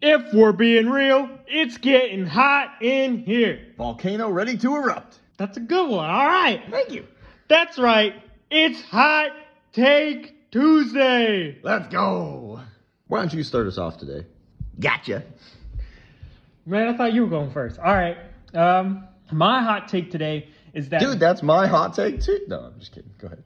[0.00, 3.66] If we're being real, it's getting hot in here.
[3.76, 5.18] Volcano ready to erupt.
[5.38, 6.08] That's a good one.
[6.08, 6.62] All right.
[6.70, 7.06] Thank you.
[7.48, 8.14] That's right.
[8.50, 9.30] It's Hot
[9.72, 11.58] Take Tuesday.
[11.62, 12.60] Let's go.
[13.08, 14.26] Why don't you start us off today?
[14.78, 15.24] Gotcha.
[16.64, 17.78] Man, I thought you were going first.
[17.78, 18.18] All right.
[18.54, 22.40] Um, my hot take today is that Dude, that's my hot take too.
[22.46, 23.10] No, I'm just kidding.
[23.18, 23.42] Go ahead.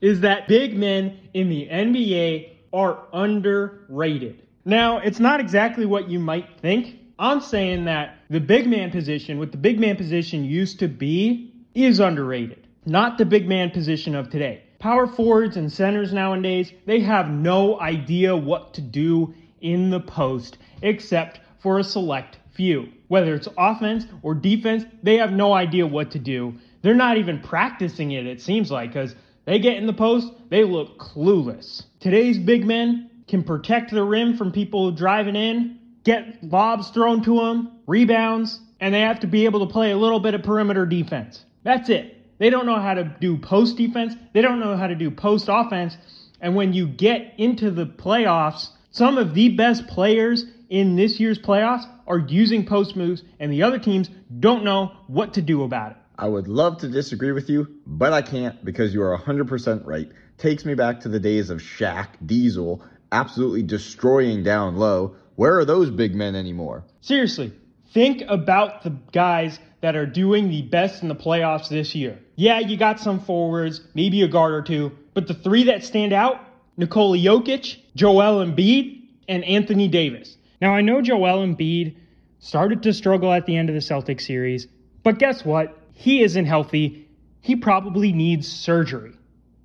[0.00, 4.42] is that big men in the NBA are underrated.
[4.68, 6.98] Now, it's not exactly what you might think.
[7.18, 11.54] I'm saying that the big man position, what the big man position used to be,
[11.74, 12.66] is underrated.
[12.84, 14.64] Not the big man position of today.
[14.78, 20.58] Power forwards and centers nowadays, they have no idea what to do in the post
[20.82, 22.90] except for a select few.
[23.06, 26.56] Whether it's offense or defense, they have no idea what to do.
[26.82, 29.14] They're not even practicing it, it seems like, because
[29.46, 31.84] they get in the post, they look clueless.
[32.00, 37.36] Today's big men can protect the rim from people driving in, get lobs thrown to
[37.40, 40.86] them, rebounds, and they have to be able to play a little bit of perimeter
[40.86, 41.44] defense.
[41.62, 42.16] That's it.
[42.38, 45.46] They don't know how to do post defense, they don't know how to do post
[45.48, 45.96] offense.
[46.40, 51.38] And when you get into the playoffs, some of the best players in this year's
[51.38, 55.92] playoffs are using post moves, and the other teams don't know what to do about
[55.92, 55.96] it.
[56.16, 60.08] I would love to disagree with you, but I can't because you are 100% right.
[60.36, 65.16] Takes me back to the days of Shaq, Diesel, absolutely destroying down low.
[65.36, 66.84] Where are those big men anymore?
[67.00, 67.52] Seriously,
[67.92, 72.18] think about the guys that are doing the best in the playoffs this year.
[72.34, 76.12] Yeah, you got some forwards, maybe a guard or two, but the three that stand
[76.12, 76.40] out
[76.76, 80.36] Nikola Jokic, Joel Embiid, and Anthony Davis.
[80.60, 81.96] Now, I know Joel Embiid
[82.38, 84.68] started to struggle at the end of the Celtics series,
[85.02, 85.76] but guess what?
[85.92, 87.08] He isn't healthy.
[87.40, 89.12] He probably needs surgery.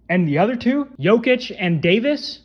[0.10, 2.40] And the other two, Jokic and Davis,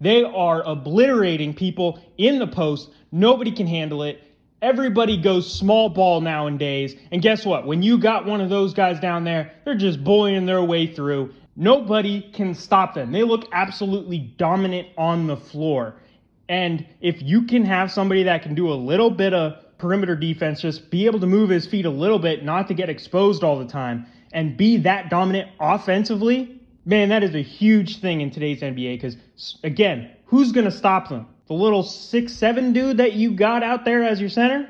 [0.00, 2.90] they are obliterating people in the post.
[3.12, 4.22] Nobody can handle it.
[4.60, 6.96] Everybody goes small ball nowadays.
[7.12, 7.66] And guess what?
[7.66, 11.32] When you got one of those guys down there, they're just bullying their way through.
[11.56, 13.12] Nobody can stop them.
[13.12, 15.96] They look absolutely dominant on the floor.
[16.48, 20.60] And if you can have somebody that can do a little bit of perimeter defense,
[20.60, 23.58] just be able to move his feet a little bit, not to get exposed all
[23.58, 26.57] the time, and be that dominant offensively,
[26.88, 28.94] man, that is a huge thing in today's NBA.
[28.94, 29.16] Because,
[29.62, 31.26] again, who's going to stop them?
[31.46, 34.68] The little six seven dude that you got out there as your center?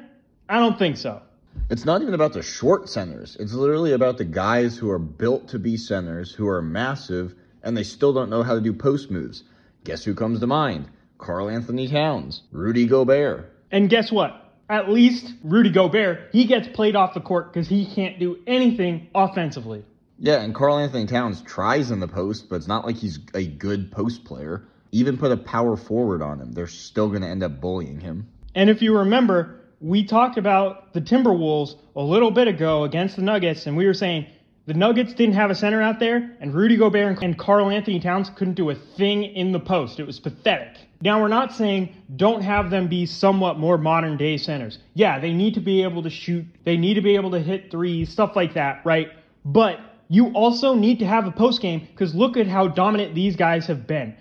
[0.48, 1.22] I don't think so.
[1.70, 3.36] It's not even about the short centers.
[3.40, 7.76] It's literally about the guys who are built to be centers, who are massive, and
[7.76, 9.44] they still don't know how to do post moves.
[9.84, 10.88] Guess who comes to mind?
[11.18, 13.52] Karl-Anthony Towns, Rudy Gobert.
[13.70, 14.54] And guess what?
[14.70, 19.08] At least Rudy Gobert, he gets played off the court because he can't do anything
[19.14, 19.84] offensively.
[20.18, 23.92] Yeah, and Karl-Anthony Towns tries in the post, but it's not like he's a good
[23.92, 24.64] post player.
[24.90, 28.26] Even put a power forward on him, they're still going to end up bullying him.
[28.54, 33.22] And if you remember, we talked about the Timberwolves a little bit ago against the
[33.22, 34.26] Nuggets, and we were saying
[34.66, 38.54] the Nuggets didn't have a center out there, and Rudy Gobert and Karl-Anthony Towns couldn't
[38.54, 40.00] do a thing in the post.
[40.00, 40.76] It was pathetic.
[41.00, 44.78] Now, we're not saying don't have them be somewhat more modern day centers.
[44.94, 47.70] Yeah, they need to be able to shoot, they need to be able to hit
[47.70, 49.10] threes, stuff like that, right?
[49.44, 49.78] But
[50.08, 53.66] you also need to have a post game because look at how dominant these guys
[53.66, 54.16] have been.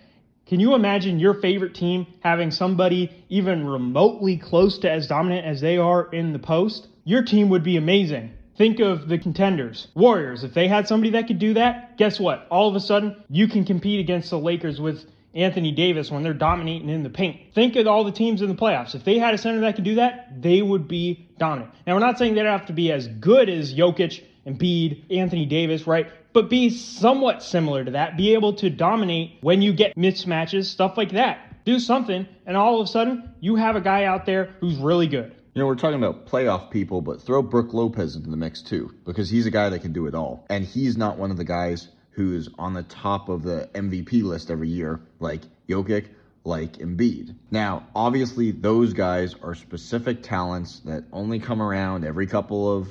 [0.45, 5.59] Can you imagine your favorite team having somebody even remotely close to as dominant as
[5.59, 6.87] they are in the post?
[7.03, 8.31] Your team would be amazing.
[8.57, 10.43] Think of the contenders, Warriors.
[10.43, 12.47] If they had somebody that could do that, guess what?
[12.49, 16.33] All of a sudden, you can compete against the Lakers with Anthony Davis when they're
[16.33, 17.53] dominating in the paint.
[17.53, 18.95] Think of all the teams in the playoffs.
[18.95, 21.71] If they had a center that could do that, they would be dominant.
[21.85, 25.85] Now, we're not saying they'd have to be as good as Jokic, Embiid, Anthony Davis,
[25.85, 26.07] right?
[26.33, 28.15] But be somewhat similar to that.
[28.15, 31.65] Be able to dominate when you get mismatches, stuff like that.
[31.65, 35.07] Do something, and all of a sudden, you have a guy out there who's really
[35.07, 35.35] good.
[35.53, 38.93] You know, we're talking about playoff people, but throw Brook Lopez into the mix too,
[39.05, 40.45] because he's a guy that can do it all.
[40.49, 44.49] And he's not one of the guys who's on the top of the MVP list
[44.49, 46.07] every year, like Jokic,
[46.43, 47.35] like Embiid.
[47.51, 52.87] Now, obviously, those guys are specific talents that only come around every couple of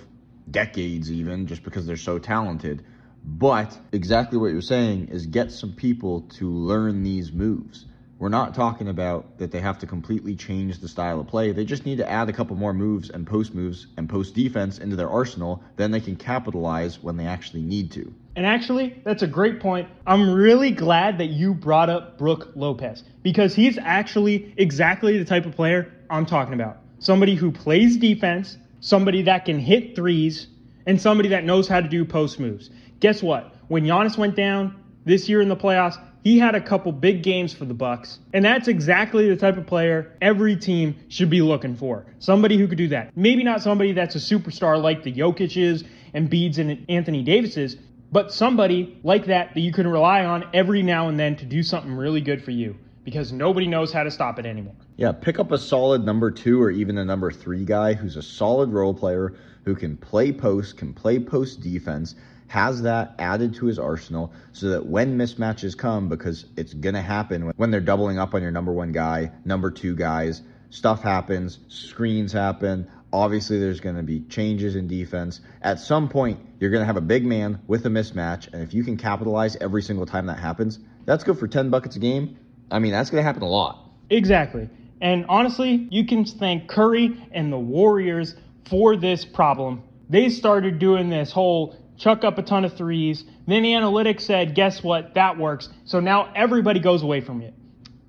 [0.50, 2.84] decades, even just because they're so talented.
[3.25, 7.87] But exactly what you're saying is get some people to learn these moves.
[8.19, 11.52] We're not talking about that they have to completely change the style of play.
[11.52, 14.78] They just need to add a couple more moves and post moves and post defense
[14.78, 15.62] into their arsenal.
[15.76, 18.14] Then they can capitalize when they actually need to.
[18.34, 19.88] And actually, that's a great point.
[20.06, 25.44] I'm really glad that you brought up Brook Lopez because he's actually exactly the type
[25.44, 26.78] of player I'm talking about.
[26.98, 30.46] Somebody who plays defense, somebody that can hit threes,
[30.86, 32.70] and somebody that knows how to do post moves.
[33.00, 33.52] Guess what?
[33.66, 37.52] When Giannis went down this year in the playoffs, he had a couple big games
[37.52, 41.74] for the Bucks, and that's exactly the type of player every team should be looking
[41.74, 42.06] for.
[42.20, 43.10] Somebody who could do that.
[43.16, 45.82] Maybe not somebody that's a superstar like the Jokic's
[46.14, 47.76] and Embiids and Anthony Davis's,
[48.12, 51.64] but somebody like that that you can rely on every now and then to do
[51.64, 52.76] something really good for you
[53.06, 54.75] because nobody knows how to stop it anymore.
[54.97, 58.23] Yeah, pick up a solid number two or even a number three guy who's a
[58.23, 59.32] solid role player
[59.64, 62.17] who can play post, can play post defense,
[62.49, 67.00] has that added to his arsenal so that when mismatches come, because it's going to
[67.00, 71.61] happen when they're doubling up on your number one guy, number two guys, stuff happens,
[71.69, 72.91] screens happen.
[73.12, 75.41] Obviously, there's going to be changes in defense.
[75.62, 78.53] At some point, you're going to have a big man with a mismatch.
[78.53, 81.94] And if you can capitalize every single time that happens, that's good for 10 buckets
[81.94, 82.37] a game.
[82.70, 83.78] I mean, that's going to happen a lot.
[84.10, 84.68] Exactly.
[85.00, 88.34] And honestly, you can thank Curry and the Warriors
[88.68, 89.82] for this problem.
[90.08, 93.24] They started doing this whole chuck up a ton of threes.
[93.46, 95.14] Then the analytics said, guess what?
[95.14, 95.68] That works.
[95.84, 97.54] So now everybody goes away from it.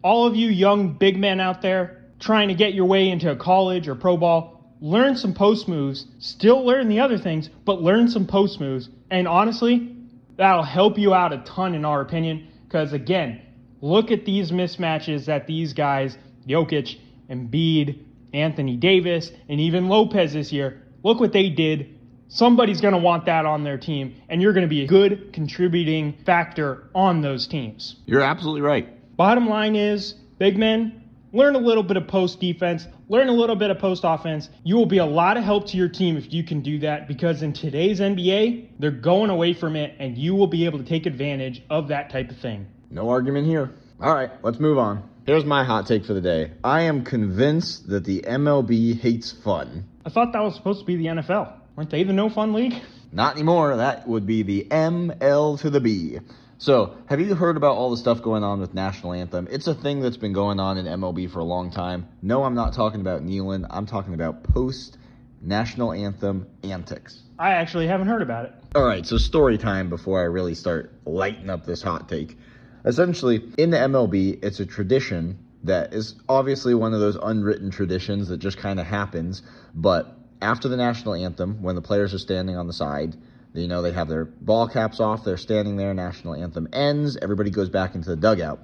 [0.01, 3.35] All of you young big men out there trying to get your way into a
[3.35, 6.05] college or pro ball, learn some post moves.
[6.19, 8.89] Still learn the other things, but learn some post moves.
[9.09, 9.95] And honestly,
[10.35, 12.47] that'll help you out a ton, in our opinion.
[12.67, 13.41] Because again,
[13.81, 16.97] look at these mismatches that these guys, Jokic,
[17.29, 18.03] Embiid,
[18.33, 21.97] Anthony Davis, and even Lopez this year, look what they did
[22.29, 25.31] Somebody's going to want that on their team, and you're going to be a good
[25.31, 27.95] contributing factor on those teams.
[28.05, 29.15] You're absolutely right.
[29.15, 33.55] Bottom line is, big men, learn a little bit of post defense, learn a little
[33.55, 34.49] bit of post offense.
[34.63, 37.07] You will be a lot of help to your team if you can do that
[37.07, 40.85] because in today's NBA, they're going away from it, and you will be able to
[40.85, 42.67] take advantage of that type of thing.
[42.89, 43.71] No argument here.
[43.99, 45.09] All right, let's move on.
[45.25, 46.51] Here's my hot take for the day.
[46.63, 49.85] I am convinced that the MLB hates fun.
[50.05, 51.53] I thought that was supposed to be the NFL.
[51.75, 52.75] Weren't they the no fun league?
[53.11, 53.75] Not anymore.
[53.75, 56.19] That would be the ML to the B.
[56.59, 59.47] So, have you heard about all the stuff going on with National Anthem?
[59.51, 62.07] It's a thing that's been going on in MLB for a long time.
[62.21, 63.65] No, I'm not talking about kneeling.
[63.69, 64.97] I'm talking about post
[65.41, 67.21] National Anthem antics.
[67.37, 68.53] I actually haven't heard about it.
[68.73, 72.37] All right, so story time before I really start lighting up this hot take.
[72.85, 78.29] Essentially, in the MLB, it's a tradition that is obviously one of those unwritten traditions
[78.29, 79.41] that just kind of happens,
[79.73, 83.15] but after the national anthem, when the players are standing on the side,
[83.53, 87.49] you know, they have their ball caps off, they're standing there, national anthem ends, everybody
[87.49, 88.59] goes back into the dugout.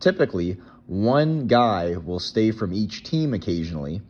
[0.00, 0.56] Typically,
[0.86, 4.02] one guy will stay from each team occasionally,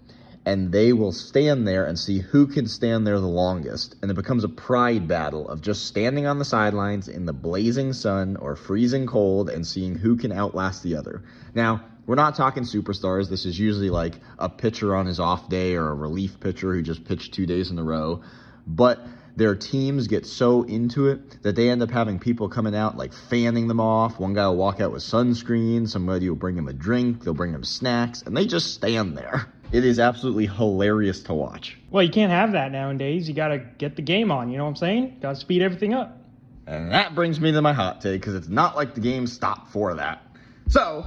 [0.44, 3.94] and they will stand there and see who can stand there the longest.
[4.02, 7.92] And it becomes a pride battle of just standing on the sidelines in the blazing
[7.92, 11.22] sun or freezing cold and seeing who can outlast the other.
[11.54, 13.30] Now, we're not talking superstars.
[13.30, 16.82] This is usually like a pitcher on his off day or a relief pitcher who
[16.82, 18.22] just pitched two days in a row.
[18.66, 19.00] But
[19.36, 23.12] their teams get so into it that they end up having people coming out like
[23.12, 24.18] fanning them off.
[24.18, 27.54] One guy will walk out with sunscreen, somebody will bring him a drink, they'll bring
[27.54, 29.46] him snacks, and they just stand there.
[29.72, 31.78] It is absolutely hilarious to watch.
[31.90, 33.26] Well, you can't have that nowadays.
[33.26, 35.16] You got to get the game on, you know what I'm saying?
[35.22, 36.18] Got to speed everything up.
[36.66, 39.72] And that brings me to my hot take because it's not like the game stopped
[39.72, 40.22] for that.
[40.68, 41.06] So,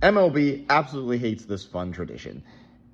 [0.00, 2.44] MLB absolutely hates this fun tradition.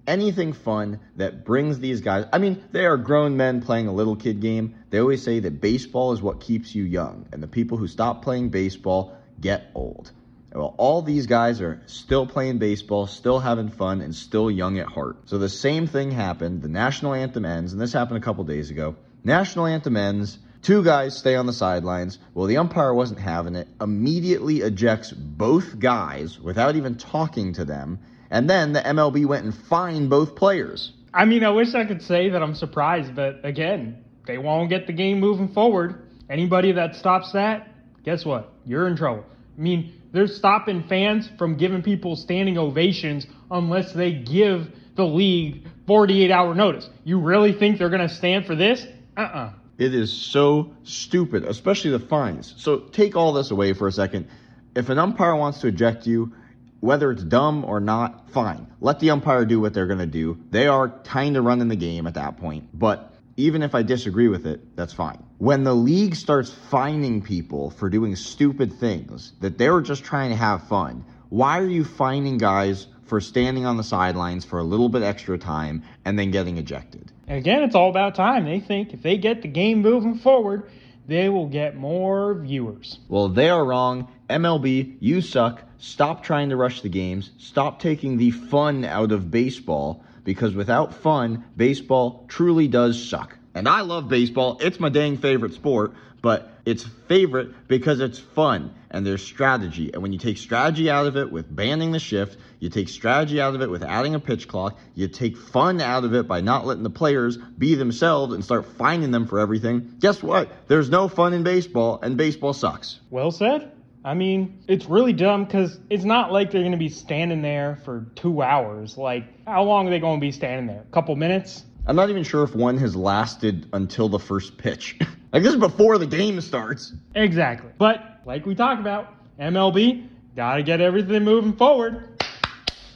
[0.07, 4.17] Anything fun that brings these guys, I mean, they are grown men playing a little
[4.17, 4.75] kid game.
[4.89, 8.23] They always say that baseball is what keeps you young, and the people who stop
[8.23, 10.13] playing baseball get old.
[10.52, 14.87] Well, all these guys are still playing baseball, still having fun, and still young at
[14.87, 15.17] heart.
[15.26, 16.62] So the same thing happened.
[16.62, 18.97] The national anthem ends, and this happened a couple days ago.
[19.23, 20.38] National anthem ends.
[20.62, 22.19] Two guys stay on the sidelines.
[22.35, 28.00] Well, the umpire wasn't having it, immediately ejects both guys without even talking to them.
[28.30, 30.92] And then the MLB went and fined both players.
[31.14, 34.87] I mean, I wish I could say that I'm surprised, but again, they won't get
[34.87, 36.09] the game moving forward.
[36.28, 37.69] Anybody that stops that,
[38.04, 38.52] guess what?
[38.66, 39.25] You're in trouble.
[39.61, 45.67] I mean, they're stopping fans from giving people standing ovations unless they give the league
[45.87, 46.88] 48 hour notice.
[47.05, 48.87] You really think they're going to stand for this?
[49.17, 49.38] Uh uh-uh.
[49.38, 52.55] uh it is so stupid, especially the fines.
[52.59, 54.29] So take all this away for a second.
[54.75, 56.35] If an umpire wants to eject you,
[56.81, 58.67] whether it's dumb or not, fine.
[58.81, 60.38] Let the umpire do what they're going to do.
[60.50, 62.69] They are kind of running the game at that point.
[62.79, 63.10] But
[63.40, 65.23] even if I disagree with it, that's fine.
[65.38, 70.30] When the league starts fining people for doing stupid things that they were just trying
[70.30, 74.62] to have fun, why are you fining guys for standing on the sidelines for a
[74.62, 77.11] little bit extra time and then getting ejected.
[77.26, 78.44] Again, it's all about time.
[78.44, 80.70] They think if they get the game moving forward,
[81.09, 83.00] they will get more viewers.
[83.09, 84.06] Well, they are wrong.
[84.30, 85.61] MLB, you suck.
[85.78, 87.32] Stop trying to rush the games.
[87.37, 93.37] Stop taking the fun out of baseball because without fun, baseball truly does suck.
[93.55, 94.59] And I love baseball.
[94.61, 99.93] It's my dang favorite sport, but it's favorite because it's fun and there's strategy.
[99.93, 103.41] And when you take strategy out of it with banning the shift, you take strategy
[103.41, 106.41] out of it with adding a pitch clock, you take fun out of it by
[106.41, 109.97] not letting the players be themselves and start finding them for everything.
[109.99, 110.50] Guess what?
[110.69, 113.00] There's no fun in baseball, and baseball sucks.
[113.11, 113.73] Well said.
[114.04, 117.76] I mean, it's really dumb because it's not like they're going to be standing there
[117.85, 118.97] for two hours.
[118.97, 120.80] Like, how long are they going to be standing there?
[120.88, 121.64] A couple minutes?
[121.87, 124.97] I'm not even sure if one has lasted until the first pitch.
[125.33, 126.95] like, this is before the game starts.
[127.14, 127.71] Exactly.
[127.76, 132.23] But, like we talked about, MLB, got to get everything moving forward.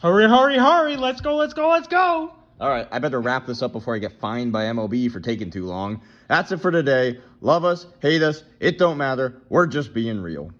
[0.02, 0.96] Hurry, hurry, hurry.
[0.96, 2.32] Let's go, let's go, let's go.
[2.61, 5.50] All right, I better wrap this up before I get fined by MLB for taking
[5.50, 6.00] too long.
[6.28, 7.20] That's it for today.
[7.40, 9.42] Love us, hate us, it don't matter.
[9.49, 10.52] We're just being real.